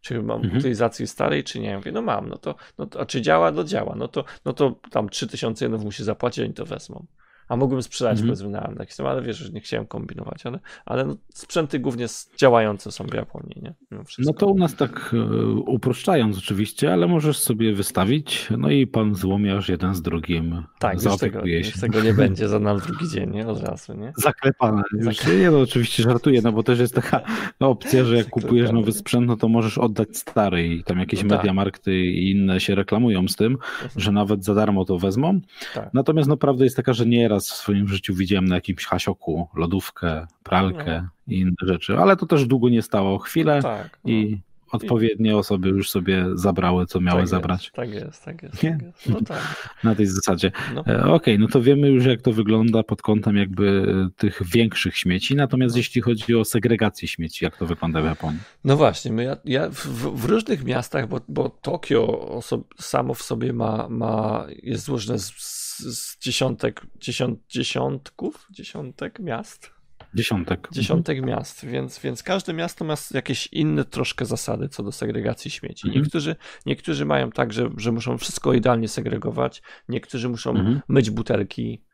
[0.00, 0.58] Czy mam Mhm.
[0.58, 1.68] utylizacji starej, czy nie?
[1.70, 3.50] Ja mówię, no mam, no to, no to a czy działa?
[3.50, 7.06] No działa, no to, no to tam 3000 jenów musi zapłacić, oni to wezmą.
[7.48, 8.28] A mogłem sprzedać Mhm.
[8.28, 12.06] powiedzmy na jakiś tam, ale wiesz, że nie chciałem kombinować, ale, ale no, sprzęty głównie
[12.38, 13.74] działające są w Japonii, nie?
[14.18, 19.14] No to u nas tak e, uproszczając oczywiście, ale możesz sobie wystawić, no i pan
[19.14, 21.80] złomiarz jeden z drugim tak, już tego, zaopiekuje już się.
[21.80, 23.46] tego nie będzie za nam drugi dzień, nie?
[23.46, 24.12] Od razu, nie?
[24.16, 24.82] Zaklepane.
[24.92, 27.20] Już, nie, no oczywiście żartuję, no bo też jest taka
[27.60, 31.28] opcja, że jak kupujesz nowy sprzęt, no to możesz oddać stary i tam jakieś No
[31.28, 31.38] tak.
[31.38, 33.58] Mediamarkty i inne się reklamują z tym,
[33.96, 35.40] że nawet za darmo to wezmą.
[35.74, 35.94] Tak.
[35.94, 40.26] Natomiast no prawda jest taka, że nieraz w swoim życiu widziałem na jakimś hasioku lodówkę,
[40.42, 43.18] pralkę i inne rzeczy, ale to też długo nie stało.
[43.18, 43.98] Chwilę Tak.
[44.04, 44.10] no.
[44.10, 44.40] i
[44.72, 47.64] odpowiednie osoby już sobie zabrały, co miały tak zabrać.
[47.64, 48.70] Jest, tak jest, tak jest, Nie?
[48.70, 49.08] tak jest.
[49.08, 49.70] No tak.
[49.84, 50.52] Na tej zasadzie.
[50.74, 50.86] No.
[50.86, 54.96] E, Okej, no to wiemy już, jak to wygląda pod kątem jakby e, tych większych
[54.96, 55.34] śmieci.
[55.36, 58.40] Natomiast jeśli chodzi o segregację śmieci, jak to wygląda w Japonii?
[58.64, 59.86] No właśnie, my ja, ja w,
[60.20, 62.40] w różnych miastach, bo, bo Tokio
[62.80, 65.32] samo w sobie ma, ma jest złożone z,
[65.78, 69.78] z, dziesiątek, dziesiąt, dziesiątków, dziesiątek miast,
[70.14, 70.68] Dziesiątek.
[70.72, 75.86] dziesiątek miast, więc, więc każde miasto ma jakieś inne troszkę zasady co do segregacji śmieci.
[75.86, 76.02] Mhm.
[76.04, 76.36] Niektórzy,
[76.66, 80.80] niektórzy mają tak, że, że muszą wszystko idealnie segregować, niektórzy muszą Mhm.
[80.88, 81.84] myć butelki,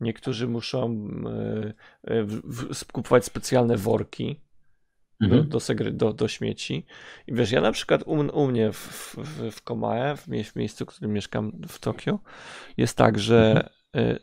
[0.00, 1.08] niektórzy muszą
[2.06, 4.40] y, y, w, w, kupować specjalne worki
[5.20, 5.48] Mhm.
[5.48, 6.86] do, segre, do, do śmieci.
[7.26, 10.56] I wiesz, ja na przykład u, u mnie w, w, w Komae, w, mie- w
[10.56, 12.18] miejscu, w którym mieszkam w Tokio,
[12.76, 14.18] jest tak, że y,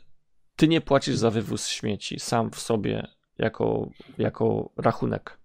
[0.56, 3.08] ty nie płacisz za wywóz śmieci sam w sobie
[3.38, 5.38] jako, jako rachunek.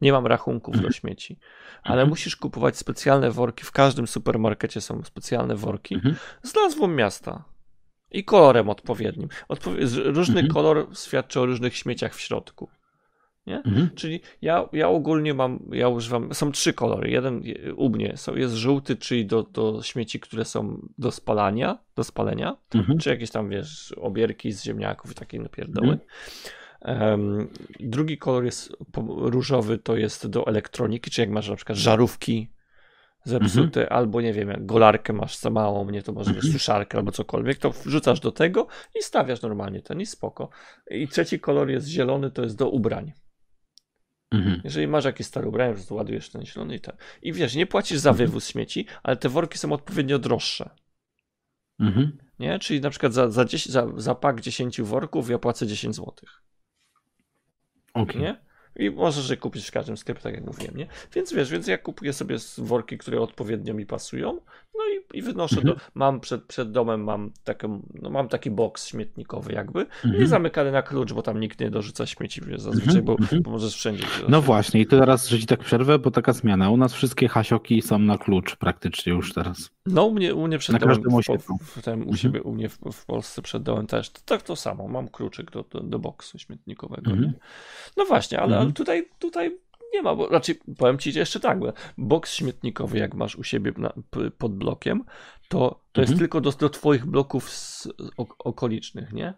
[0.00, 1.38] Nie mam rachunków do śmieci,
[1.82, 2.08] ale Mhm.
[2.08, 3.64] musisz kupować specjalne worki.
[3.64, 6.16] W każdym supermarkecie są specjalne worki Mhm.
[6.42, 7.44] z nazwą miasta
[8.10, 9.28] i kolorem odpowiednim.
[9.48, 10.48] Odpowie- z- różny Mhm.
[10.54, 12.68] kolor świadczy o różnych śmieciach w środku.
[13.46, 13.90] Mhm.
[13.94, 17.10] Czyli ja, ja ogólnie mam, ja używam, są trzy kolory.
[17.10, 21.78] Jeden je- u mnie są, jest żółty, czyli do, do śmieci, które są do spalania,
[21.96, 22.98] do spalenia, Mhm.
[22.98, 25.98] czy jakieś tam, wiesz, obierki z ziemniaków i takie napierdoły.
[26.80, 27.10] Mhm.
[27.10, 27.48] Um,
[27.80, 28.72] drugi kolor jest
[29.06, 32.50] różowy, to jest do elektroniki, czy jak masz na przykład żarówki
[33.24, 33.98] zepsute, mhm.
[33.98, 36.52] albo nie wiem, jak golarkę masz za małą, nie to może mhm.
[36.52, 38.66] suszarkę albo cokolwiek, to wrzucasz do tego
[39.00, 40.48] i stawiasz normalnie ten i spoko.
[40.90, 43.12] I trzeci kolor jest zielony, to jest do ubrań.
[44.30, 44.60] Mhm.
[44.64, 46.96] Jeżeli masz jakieś stare ubrania, to ładujesz ten zielony i ten.
[47.22, 48.26] I wiesz, nie płacisz za mhm.
[48.26, 50.70] wywóz śmieci, ale te worki są odpowiednio droższe.
[51.80, 52.18] Mhm.
[52.38, 52.58] Nie?
[52.58, 56.14] Czyli na przykład za, za, 10, za, za pak 10 worków ja płacę 10 zł.
[57.94, 58.22] Okay.
[58.22, 58.49] Nie?
[58.80, 60.86] I możesz je kupić w każdym sklepie, tak jak mówiłem, nie?
[61.14, 64.40] Więc wiesz, więc ja kupuję sobie worki, które odpowiednio mi pasują,
[64.74, 65.74] no i, i wynoszę mhm.
[65.74, 70.20] do, mam przed, przed domem, mam, taką, no mam taki boks śmietnikowy jakby, mhm.
[70.20, 73.04] nie zamykany na klucz, bo tam nikt nie dorzuca śmieci wiesz, zazwyczaj, mhm.
[73.04, 73.42] bo, mhm.
[73.42, 74.04] bo możesz wszędzie.
[74.28, 77.28] No właśnie i to teraz, że ci tak przerwę, bo taka zmiana, u nas wszystkie
[77.28, 79.70] hasioki są na klucz praktycznie już teraz.
[79.86, 82.16] No u mnie, u mnie przed na domem, w, w, w, u mhm.
[82.16, 85.50] siebie, u mnie w, w, Polsce przed domem też, to, tak to samo, mam kluczyk
[85.50, 87.32] do, do, do boksu śmietnikowego, mhm.
[87.96, 89.58] No właśnie, ale, ale tutaj, tutaj
[89.94, 93.72] nie ma, bo raczej powiem ci jeszcze tak, bo boks śmietnikowy, jak masz u siebie
[93.76, 93.92] na,
[94.38, 95.04] pod blokiem,
[95.48, 96.08] to, to mhm.
[96.08, 97.88] jest tylko do, do twoich bloków z,
[98.38, 99.34] okolicznych, nie?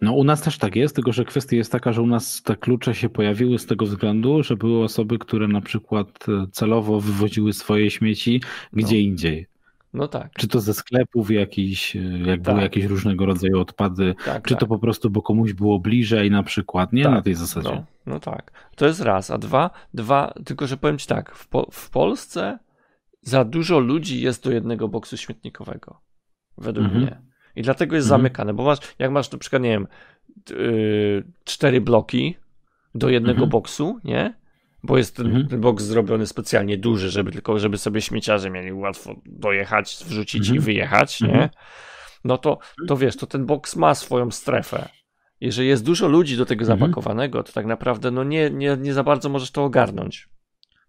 [0.00, 2.56] No u nas też tak jest, tylko że kwestia jest taka, że u nas te
[2.56, 7.52] klucze się pojawiły z tego względu, że były osoby, które na przykład e, celowo wywoziły
[7.52, 9.02] swoje śmieci gdzie no.
[9.02, 9.46] indziej.
[9.94, 10.32] No tak.
[10.38, 12.40] Czy to ze sklepów jakiś, e, jak tak.
[12.40, 14.60] były jakieś różnego rodzaju odpady, tak, czy tak.
[14.60, 17.04] to po prostu, bo komuś było bliżej na przykład, nie?
[17.04, 17.12] Tak.
[17.12, 17.68] Na tej zasadzie.
[17.68, 18.70] No, no, tak.
[18.76, 19.30] To jest raz.
[19.30, 22.58] A dwa, dwa, tylko że powiem ci tak, w, po, w Polsce
[23.22, 26.00] za dużo ludzi jest do jednego boksu śmietnikowego.
[26.58, 27.02] Według mhm.
[27.02, 27.29] mnie.
[27.56, 28.20] I dlatego jest mhm.
[28.20, 29.86] zamykane, bo masz, jak masz na przykład, nie wiem,
[30.50, 32.36] yy, cztery bloki
[32.94, 33.50] do jednego mhm.
[33.50, 34.40] boksu, nie?
[34.82, 35.48] Bo jest ten, mhm.
[35.48, 40.56] ten boks zrobiony specjalnie duży, żeby tylko, żeby sobie śmieciarze mieli łatwo dojechać, wrzucić mhm.
[40.56, 41.28] i wyjechać, nie?
[41.28, 41.48] Mhm.
[42.24, 42.58] No to,
[42.88, 44.88] to wiesz, to ten boks ma swoją strefę.
[45.40, 46.78] Jeżeli jest dużo ludzi do tego mhm.
[46.78, 50.28] zapakowanego, to tak naprawdę no nie, nie, nie za bardzo możesz to ogarnąć.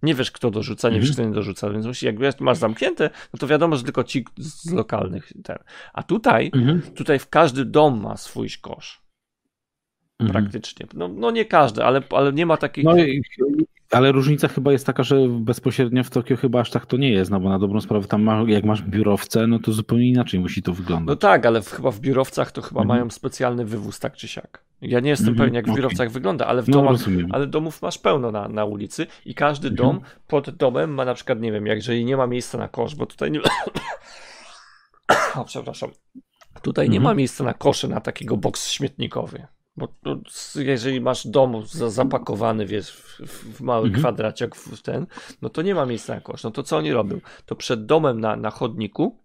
[0.03, 3.47] Nie wiesz, kto dorzuca, nie wiesz, kto nie dorzuca, więc jak masz zamknięte, no to
[3.47, 5.33] wiadomo, że tylko ci z lokalnych.
[5.43, 5.57] Ten.
[5.93, 6.51] A tutaj,
[6.95, 9.01] tutaj w każdy dom ma swój kosz.
[10.27, 10.85] Praktycznie.
[10.93, 12.83] No, no nie każdy, ale, ale nie ma takich.
[12.83, 13.21] No i,
[13.91, 17.31] ale różnica chyba jest taka, że bezpośrednio w Tokio chyba aż tak to nie jest,
[17.31, 20.63] no bo na dobrą sprawę tam ma, jak masz biurowce, no to zupełnie inaczej musi
[20.63, 21.07] to wyglądać.
[21.07, 22.99] No tak, ale w, chyba w biurowcach to chyba mhm.
[22.99, 24.63] mają specjalny wywóz tak czy siak.
[24.81, 26.13] Ja nie jestem mhm, pewien jak w biurowcach okay.
[26.13, 29.87] wygląda, ale w no, domach, ale domów masz pełno na, na ulicy i każdy mhm.
[29.87, 33.05] dom pod domem ma na przykład, nie wiem, jeżeli nie ma miejsca na kosz, bo
[33.05, 33.39] tutaj nie...
[35.35, 35.89] o, przepraszam.
[36.61, 37.17] Tutaj nie ma mhm.
[37.17, 39.47] miejsca na kosze na takiego boks śmietnikowy.
[39.75, 39.87] Bo
[40.55, 43.21] jeżeli masz dom zapakowany, wiesz, w,
[43.57, 44.01] w mały mhm.
[44.01, 45.07] kwadraciak w ten,
[45.41, 46.43] no to nie ma miejsca na kosz.
[46.43, 47.19] No to co oni robią?
[47.45, 49.19] To przed domem na, na chodniku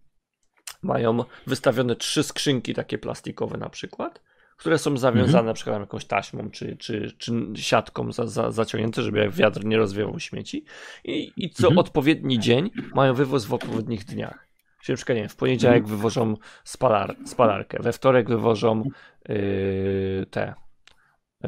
[0.82, 4.22] mają wystawione trzy skrzynki takie plastikowe na przykład,
[4.56, 5.46] które są zawiązane mhm.
[5.46, 9.76] na przykład jakąś taśmą czy, czy, czy siatką za, za, zaciągnięte, żeby jak wiatr nie
[9.76, 10.64] rozwiewał śmieci.
[11.04, 11.78] I, i co mhm.
[11.78, 14.46] odpowiedni dzień mają wywóz w odpowiednich dniach.
[14.82, 15.96] Czyli na przykład, nie wiem, w poniedziałek mhm.
[15.96, 18.85] wywożą spalar, spalarkę, we wtorek wywożą
[19.28, 20.54] yy, te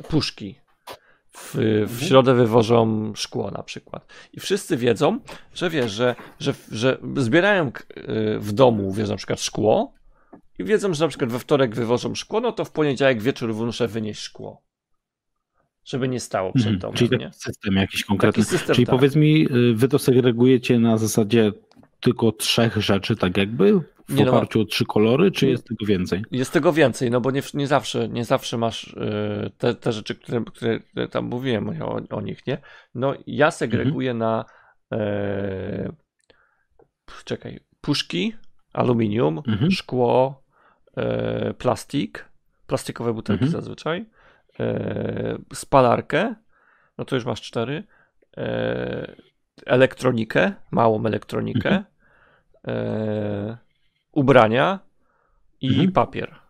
[0.09, 0.61] puszki,
[1.33, 2.09] w, w mhm.
[2.09, 4.13] środę wywożą szkło na przykład.
[4.33, 5.21] I wszyscy wiedzą,
[5.55, 9.95] że wiesz, że, że, że zbierają yy, w domu, wiesz, na przykład szkło
[10.59, 13.89] i wiedzą, że na przykład we wtorek wywożą szkło, no to w poniedziałek wieczór muszę
[13.89, 14.63] wynieść szkło.
[15.85, 16.79] Żeby nie stało przed mhm.
[16.79, 16.97] domem.
[16.97, 18.45] Czyli taki system jakiś konkretny.
[18.45, 18.95] System, Czyli tak.
[18.95, 21.53] powiedz mi, y, wy to segregujecie na zasadzie
[22.01, 23.81] tylko trzech rzeczy, tak jakby?
[24.09, 26.23] W nie no, oparciu no, o trzy kolory, czy jest tego więcej?
[26.31, 30.15] Jest tego więcej, no bo nie, nie, zawsze, nie zawsze masz yy, te, te rzeczy,
[30.15, 32.59] które, które tam mówiłem o, o nich, nie?
[32.95, 34.19] No ja segreguję mhm.
[34.19, 34.45] na
[34.91, 35.93] yy,
[37.25, 38.33] czekaj, puszki,
[38.73, 39.71] aluminium, mhm.
[39.71, 40.43] szkło,
[40.97, 42.29] yy, plastik,
[42.67, 43.63] plastikowe butelki mhm.
[43.63, 44.07] zazwyczaj,
[45.53, 46.35] spalarkę,
[46.99, 47.85] no to już masz cztery,
[49.67, 51.85] elektronikę, małą elektronikę, mhm.
[52.67, 53.68] e,
[54.19, 54.79] ubrania
[55.61, 55.93] i mhm.
[55.93, 56.49] papier.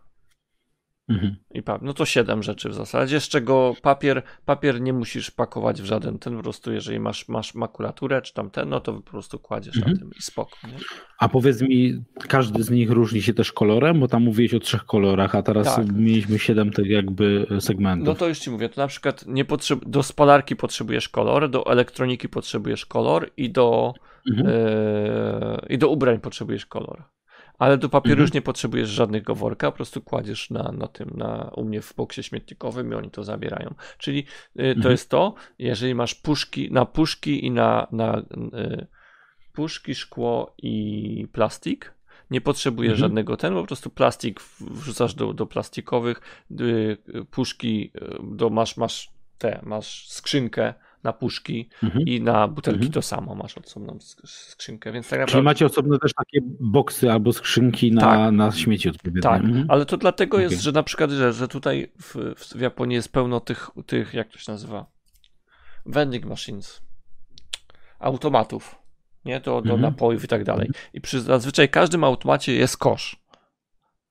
[1.09, 1.35] Mhm.
[1.53, 1.63] I.
[1.81, 6.19] No to siedem rzeczy w zasadzie, z czego papier, papier nie musisz pakować w żaden
[6.19, 9.77] ten, po prostu jeżeli masz, masz makulaturę czy tam ten, no to po prostu kładziesz
[9.77, 9.93] mhm.
[9.93, 10.57] na tym i spoko.
[10.63, 10.73] Nie?
[11.19, 14.85] A powiedz mi, każdy z nich różni się też kolorem, bo tam mówiłeś o trzech
[14.85, 15.91] kolorach, a teraz tak.
[15.91, 18.07] mieliśmy siedem tych jakby segmentów.
[18.07, 19.79] No to już ci mówię, to na przykład nie potrzeb...
[19.85, 23.93] do spalarki potrzebujesz kolor, do elektroniki potrzebujesz kolor i do,
[24.31, 24.47] mhm.
[24.47, 27.03] yy, i do ubrań potrzebujesz kolor.
[27.59, 28.23] Ale do papieru mhm.
[28.23, 31.93] już nie potrzebujesz żadnego worka, po prostu kładziesz na, na tym, na, u mnie w
[31.95, 33.75] boksie śmietnikowym i oni to zabierają.
[33.97, 34.91] Czyli y, to mhm.
[34.91, 38.87] jest to, jeżeli masz puszki, na puszki i na, na y,
[39.53, 41.93] puszki, szkło i plastik,
[42.31, 43.09] nie potrzebujesz Mhm.
[43.09, 46.21] żadnego ten, po prostu plastik wrzucasz do, do plastikowych,
[46.61, 46.97] y,
[47.31, 52.05] puszki, y, do, masz, masz te, masz skrzynkę na puszki Mhm.
[52.05, 52.91] i na butelki Mhm.
[52.93, 55.43] to samo, masz osobną sk- skrzynkę, więc tak Czyli naprawdę...
[55.43, 58.31] macie osobne też takie boksy albo skrzynki na, Tak.
[58.33, 59.21] na śmieci odpowiednie.
[59.21, 59.65] Tak, Mhm.
[59.69, 60.63] ale to dlatego jest, Okej.
[60.63, 62.15] że na przykład, że, że tutaj w,
[62.55, 64.85] w Japonii jest pełno tych, tych, jak to się nazywa,
[65.85, 66.81] vending machines,
[67.99, 68.75] automatów,
[69.25, 69.81] nie, do, do Mhm.
[69.81, 70.69] napojów i tak dalej.
[70.93, 73.19] I przy zazwyczaj każdym automacie jest kosz.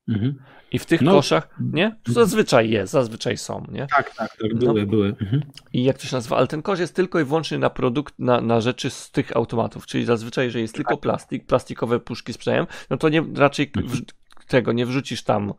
[0.08, 0.38] Mhm.
[0.72, 1.12] I w tych No.
[1.12, 1.96] koszach, nie?
[2.06, 3.86] Zazwyczaj jest, zazwyczaj są, nie?
[3.96, 4.58] Tak, tak, tak, No.
[4.58, 5.08] były, były.
[5.08, 5.42] Mhm.
[5.72, 8.40] I jak to się nazywa, ale ten kosz jest tylko i wyłącznie na produkt, na,
[8.40, 12.96] na rzeczy z tych automatów, czyli zazwyczaj, jeżeli jest tylko plastik, plastikowe puszki sprzedają, no
[12.96, 14.00] to nie, raczej w,
[14.46, 15.54] tego nie wrzucisz tam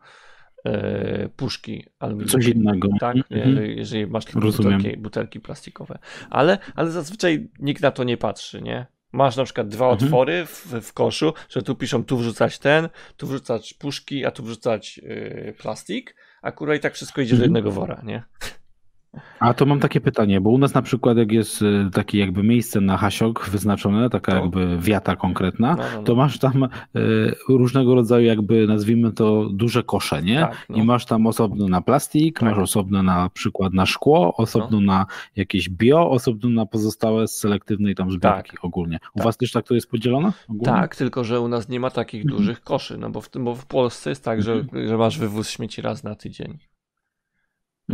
[0.64, 2.32] e, puszki aluminiowe.
[2.32, 2.88] Coś innego.
[3.00, 3.70] Tak, Mhm.
[3.70, 5.98] jeżeli, masz tylko butelki, butelki plastikowe.
[6.30, 8.86] Ale, ale zazwyczaj nikt na to nie patrzy, nie?
[9.12, 10.04] Masz na przykład dwa Mhm.
[10.04, 14.42] otwory w, w koszu, że tu piszą tu wrzucać ten, tu wrzucać puszki, a tu
[14.42, 17.44] wrzucać yy, plastik, a kurwa i tak wszystko idzie do Mhm.
[17.44, 18.22] jednego wora, nie?
[19.40, 22.42] A to mam takie pytanie, bo u nas na przykład jak jest y, takie jakby
[22.42, 24.40] miejsce na hasiok wyznaczone, taka No.
[24.40, 26.02] jakby wiata konkretna, No, no, no.
[26.02, 26.68] to masz tam y,
[27.48, 30.40] różnego rodzaju jakby nazwijmy to duże kosze, nie?
[30.40, 30.76] Tak, no.
[30.76, 32.48] I masz tam osobno na plastik, Tak.
[32.48, 37.94] masz osobno na przykład na szkło, osobno na jakieś bio, osobno na pozostałe z selektywnej
[37.94, 38.98] tam zbiorki ogólnie.
[39.14, 39.24] U Tak.
[39.24, 40.32] was też tak to jest podzielone?
[40.48, 40.64] Ogólnie?
[40.64, 42.38] Tak, tylko że u nas nie ma takich Mhm.
[42.38, 45.82] dużych koszy, no bo w, bo w Polsce jest tak, że, że masz wywóz śmieci
[45.82, 46.58] raz na tydzień.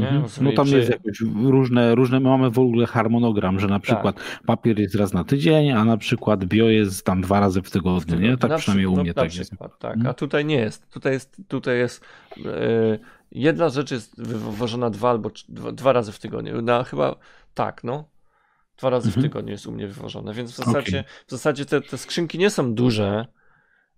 [0.00, 0.08] Nie?
[0.08, 0.28] Mhm.
[0.28, 4.16] Sobie No tam jest jakoś różne, różne, my mamy w ogóle harmonogram, że na przykład
[4.46, 8.20] papier jest raz na tydzień, a na przykład bio jest tam dwa razy w tygodniu,
[8.20, 8.36] nie?
[8.36, 9.50] Tak Na przynajmniej u przy- mnie no, tak jest.
[9.78, 9.94] tak.
[9.94, 10.06] Mhm.
[10.10, 10.90] A tutaj nie jest.
[10.92, 12.04] Tutaj jest, tutaj jest
[12.46, 12.98] e,
[13.32, 16.62] jedna rzecz jest wywożona dwa albo dwa, dwa razy w tygodniu.
[16.62, 17.16] Na, chyba
[17.54, 18.04] tak, no.
[18.78, 19.22] Dwa razy w Mhm.
[19.22, 22.74] tygodniu jest u mnie wywożone, więc w zasadzie, w zasadzie te, te skrzynki nie są
[22.74, 23.26] duże,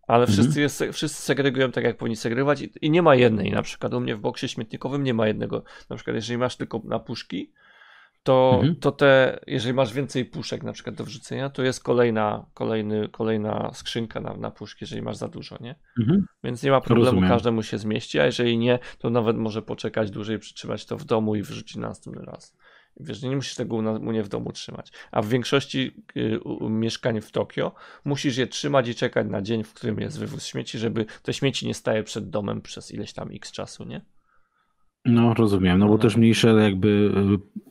[0.08, 0.38] ale Mhm.
[0.38, 3.50] wszyscy, jest, wszyscy segregują tak, jak powinni segregować i, i nie ma jednej.
[3.50, 5.62] Na przykład u mnie w boksie śmietnikowym nie ma jednego.
[5.90, 7.52] Na przykład jeżeli masz tylko na puszki,
[8.22, 8.76] to, Mhm.
[8.76, 13.70] to te, jeżeli masz więcej puszek na przykład do wrzucenia, to jest kolejna, kolejny, kolejna
[13.74, 15.74] skrzynka na, na puszki, jeżeli masz za dużo, nie?
[15.98, 16.26] Mhm.
[16.44, 17.28] Więc nie ma problemu, Rozumiem.
[17.30, 21.36] każdemu się zmieści, a jeżeli nie, to nawet może poczekać dłużej, przytrzymać to w domu
[21.36, 22.56] i wrzucić następny raz.
[23.00, 24.92] Wiesz, nie musisz tego u, na- u nie w domu trzymać.
[25.12, 27.72] A w większości y, mieszkań w Tokio
[28.04, 31.66] musisz je trzymać i czekać na dzień, w którym jest wywóz śmieci, żeby te śmieci
[31.66, 34.00] nie staje przed domem przez ileś tam x czasu, nie?
[35.04, 35.98] No rozumiem, no bo No.
[35.98, 37.67] też mniejsze jakby y,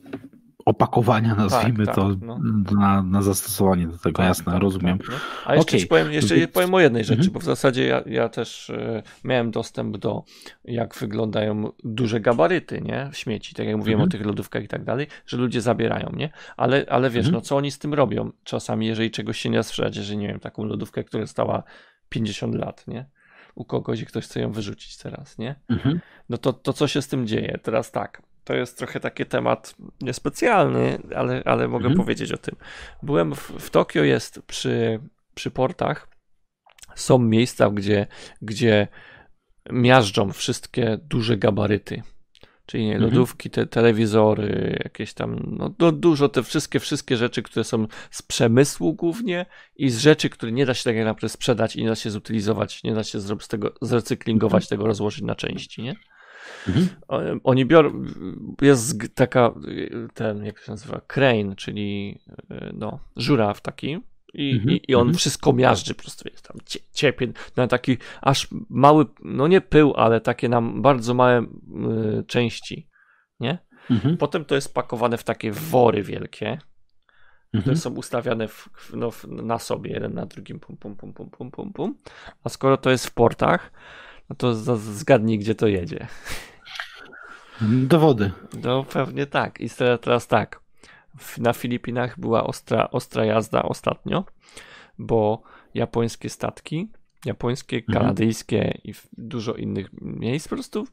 [0.68, 2.40] opakowania, nazwijmy tak, to, no.
[2.78, 4.98] na, na zastosowanie do tego, jasne, rozumiem.
[4.98, 5.14] Tak, no.
[5.46, 7.32] A jeszcze ci powiem, jeszcze powiem o jednej rzeczy, Mhm.
[7.32, 10.24] bo w zasadzie ja, ja też e, miałem dostęp do
[10.64, 13.10] jak wyglądają duże gabaryty, nie?
[13.12, 14.08] Śmieci, tak jak mówiłem Mhm.
[14.08, 16.30] o tych lodówkach i tak dalej, że ludzie zabierają, nie?
[16.56, 17.34] Ale, ale wiesz, Mhm.
[17.34, 18.30] no co oni z tym robią?
[18.44, 21.62] Czasami, jeżeli czegoś się nie da sprzedać, jeżeli nie wiem, taką lodówkę, która stała
[22.08, 23.06] 50 lat, nie?
[23.54, 25.54] U kogoś i ktoś chce ją wyrzucić teraz, nie?
[25.68, 26.00] Mhm.
[26.28, 27.58] No to, to co się z tym dzieje?
[27.62, 31.96] Teraz tak, to jest trochę taki temat niespecjalny, ale, ale mogę Mhm.
[32.04, 32.56] powiedzieć o tym.
[33.02, 35.00] Byłem w, w Tokio, jest przy,
[35.34, 36.08] przy portach,
[36.94, 38.06] są miejsca, gdzie,
[38.42, 38.88] gdzie
[39.72, 42.02] miażdżą wszystkie duże gabaryty.
[42.66, 43.10] Czyli nie, Mhm.
[43.10, 48.22] lodówki, te telewizory, jakieś tam, no, no dużo, te wszystkie, wszystkie rzeczy, które są z
[48.22, 51.96] przemysłu głównie i z rzeczy, które nie da się tak naprawdę sprzedać i nie da
[51.96, 55.94] się zutylizować, nie da się zrobić z tego, zrecyklingować tego, rozłożyć na części, nie?
[56.68, 57.40] Mhm.
[57.44, 58.04] Oni biorą,
[58.62, 59.54] jest taka,
[60.14, 62.18] ten, jak się nazywa, crane, czyli
[62.50, 63.98] y, no, żuraw taki
[64.34, 65.16] i, Mhm, i, i on mhm.
[65.16, 69.94] wszystko miażdży, po prostu jest tam cie, ciepie, na taki aż mały, no nie pył,
[69.96, 72.88] ale takie nam bardzo małe y, części,
[73.40, 73.58] nie?
[73.90, 74.16] Mhm.
[74.16, 76.58] Potem to jest pakowane w takie wory wielkie,
[77.60, 81.50] które są ustawiane w, no, na sobie, jeden na drugim, pum, pum, pum, pum, pum,
[81.50, 81.98] pum, pum.
[82.44, 83.72] A skoro to jest w portach,
[84.30, 86.06] no to zgadnij, gdzie to jedzie.
[87.60, 88.30] Do wody.
[88.62, 89.60] No pewnie tak.
[89.60, 89.68] I
[90.00, 90.60] teraz, tak.
[91.38, 94.24] Na Filipinach była ostra, ostra jazda ostatnio,
[94.98, 95.42] bo
[95.74, 96.88] japońskie statki,
[97.24, 97.98] japońskie, Mhm.
[97.98, 100.86] kanadyjskie i w- dużo innych miejsc po prostu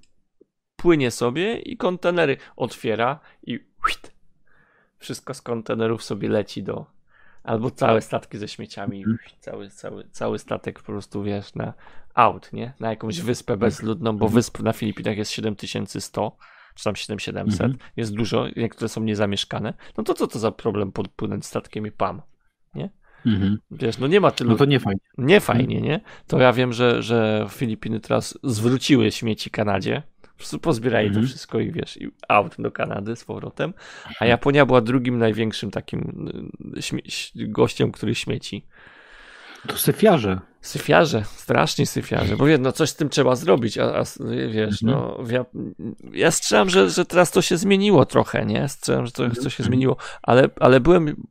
[0.76, 4.12] płynie sobie i kontenery otwiera i huit,
[4.98, 6.86] wszystko z kontenerów sobie leci do
[7.44, 9.18] albo całe statki ze śmieciami, Mhm.
[9.40, 11.74] cały, cały, cały statek po prostu wiesz na
[12.16, 12.74] out, nie?
[12.80, 14.18] Na jakąś wyspę bezludną, Mhm.
[14.18, 16.38] bo wysp na Filipinach jest 7100
[16.76, 17.80] czy tam 7700, Mhm.
[17.98, 22.22] jest dużo, niektóre są niezamieszkane, no to co to za problem podpłynąć statkiem i pam,
[23.26, 23.58] Mhm.
[23.72, 25.00] wiesz, no nie ma tylu, No to nie fajnie.
[25.18, 26.00] nie fajnie, nie?
[26.28, 31.26] To ja wiem, że, że Filipiny teraz zwróciły śmieci Kanadzie, po prostu pozbierali Mhm.
[31.26, 33.74] to wszystko i wiesz, i out do Kanady z powrotem,
[34.20, 36.30] a Japonia była drugim największym takim
[37.36, 38.66] y, gościem, który śmieci.
[39.68, 40.40] To syfiarze.
[40.66, 44.04] Syfiarze, strasznie syfiarze, bo no coś z tym trzeba zrobić, a, a
[44.50, 45.46] wiesz, no ja,
[46.12, 48.70] ja strzelam, że, że teraz to się zmieniło trochę, nie?
[48.70, 51.28] Strzelam, że to, to się zmieniło, ale, ale byłem,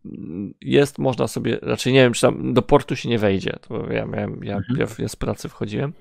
[0.61, 4.07] jest, można sobie, raczej nie wiem, czy tam do portu się nie wejdzie, to ja
[4.07, 5.92] miałem, ja, ja, ja z pracy wchodziłem,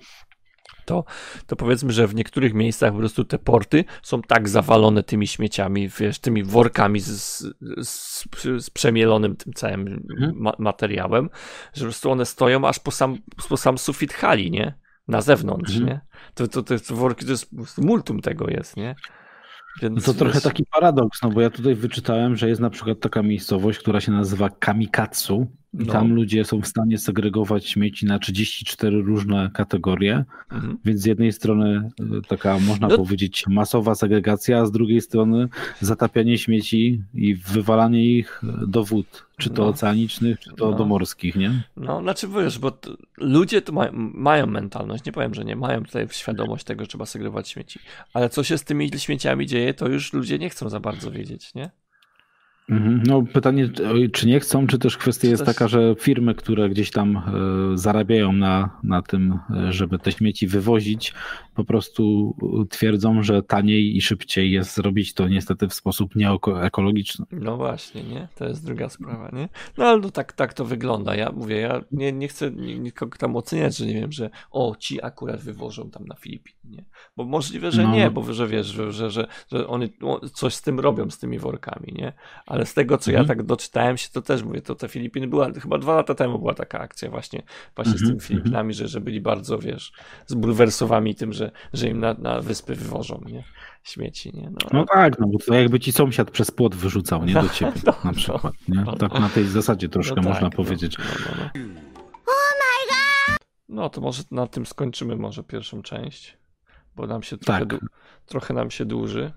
[0.86, 1.04] to,
[1.48, 5.90] to powiedzmy, że w niektórych miejscach po prostu te porty są tak zawalone tymi śmieciami,
[6.00, 7.44] wiesz, tymi workami z,
[7.82, 8.26] z,
[8.60, 10.34] z przemielonym tym całym mhm.
[10.36, 11.30] ma materiałem,
[11.74, 13.18] że po prostu one stoją aż po sam,
[13.50, 14.78] po sam sufit hali, nie?
[15.08, 15.88] Na zewnątrz, mhm.
[15.88, 16.02] nie?
[16.34, 18.96] To, to, to, to worki to jest multum tego jest, nie?
[19.82, 23.00] Więc, no to trochę taki paradoks, no bo ja tutaj wyczytałem, że jest na przykład
[23.00, 25.94] taka miejscowość, która się nazywa Kamikatsu, i no.
[25.94, 30.78] tam ludzie są w stanie segregować śmieci na 34 różne kategorie, mhm.
[30.86, 32.98] więc z jednej strony e, taka, można no.
[32.98, 35.48] powiedzieć, masowa segregacja, a z drugiej strony
[35.80, 39.68] zatapianie śmieci i wywalanie ich do wód, czy to no.
[39.68, 40.78] oceanicznych, czy to no.
[40.78, 41.64] do morskich, nie?
[41.78, 42.72] No, znaczy wiesz, bo
[43.18, 47.06] ludzie to mają, mają mentalność, nie powiem, że nie, mają tutaj świadomość tego, że trzeba
[47.06, 47.80] segregować śmieci,
[48.14, 51.54] ale co się z tymi śmieciami dzieje, to już ludzie nie chcą za bardzo wiedzieć,
[51.54, 51.83] nie?
[52.70, 53.04] Mhm.
[53.06, 53.70] No pytanie,
[54.14, 57.22] czy nie chcą, czy też kwestia jest taka, że firmy, które gdzieś tam e,
[57.78, 61.14] zarabiają na, na tym, e, żeby te śmieci wywozić,
[61.56, 62.36] po prostu
[62.70, 67.26] twierdzą, że taniej i szybciej jest zrobić to niestety w sposób nieekologiczny.
[67.32, 68.28] No właśnie, nie?
[68.36, 69.50] To jest druga sprawa, nie?
[69.78, 71.16] No ale no tak, tak to wygląda.
[71.16, 75.04] Ja mówię, ja nie, nie chcę nikogo tam oceniać, że nie wiem, że o, ci
[75.04, 76.86] akurat wywożą tam na Filipiny, nie?
[77.18, 77.92] Bo możliwe, że no.
[77.92, 79.90] nie, bo że wiesz, że, że, że, że oni
[80.34, 82.14] coś z tym robią, z tymi workami, nie?
[82.54, 83.24] Ale z tego, co mhm.
[83.24, 86.40] ja tak doczytałem się, to też mówię, to te Filipiny była, chyba dwa lata temu
[86.40, 87.44] była taka akcja właśnie,
[87.76, 88.06] właśnie mhm.
[88.06, 89.92] z tymi Filipinami, że, że byli bardzo, wiesz,
[90.28, 93.44] zbulwersowani tym, że, że im na, na wyspy wywożą, nie?
[93.84, 94.50] Śmieci, nie?
[94.50, 97.34] No, no tak, no bo to jakby ci sąsiad przez płot wyrzucał, nie?
[97.34, 98.82] Do ciebie no, na no, przykład, nie?
[98.82, 100.98] No, tak na tej zasadzie troszkę no można tak, powiedzieć.
[100.98, 101.64] No,
[103.70, 106.38] no, to może na tym skończymy może pierwszą część,
[106.96, 107.80] bo nam się trochę, tak.
[108.26, 109.32] trochę nam się dłuży.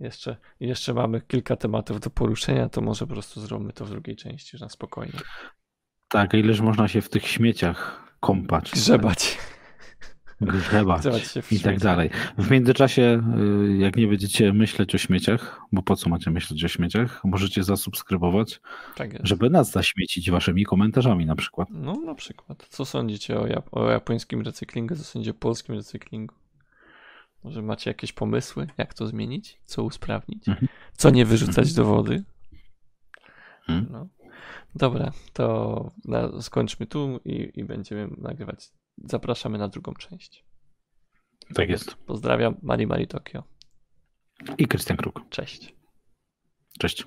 [0.00, 4.16] Jeszcze, jeszcze mamy kilka tematów do poruszenia, to może po prostu zrobimy to w drugiej
[4.16, 5.18] części, już na spokojnie.
[6.08, 8.70] Tak, a ileż można się w tych śmieciach kąpać.
[8.70, 9.38] Grzebać.
[10.40, 11.04] Grzebać
[11.50, 12.10] i tak dalej.
[12.38, 13.22] W międzyczasie,
[13.68, 17.62] y, jak nie będziecie myśleć o śmieciach, bo po co macie myśleć o śmieciach, możecie
[17.62, 18.60] zasubskrybować,
[18.96, 21.68] tak żeby nas zaśmiecić waszymi komentarzami na przykład.
[21.70, 22.66] No na przykład.
[22.68, 26.34] Co sądzicie o, Jap- o japońskim recyklingu, co sądzicie o polskim recyklingu?
[27.46, 30.68] Może macie jakieś pomysły, jak to zmienić, co usprawnić, mhm.
[30.92, 32.24] co nie wyrzucać do wody?
[33.68, 33.86] Mhm.
[33.90, 34.08] No.
[34.74, 38.72] Dobra, to na, skończmy tu i, i będziemy nagrywać.
[39.04, 40.44] Zapraszamy na drugą część.
[41.54, 41.94] Tak jest.
[41.94, 43.44] Pozdrawiam, Mari Mari Tokio.
[44.58, 45.20] I Krystian Kruk.
[45.30, 45.74] Cześć.
[46.78, 47.06] Cześć.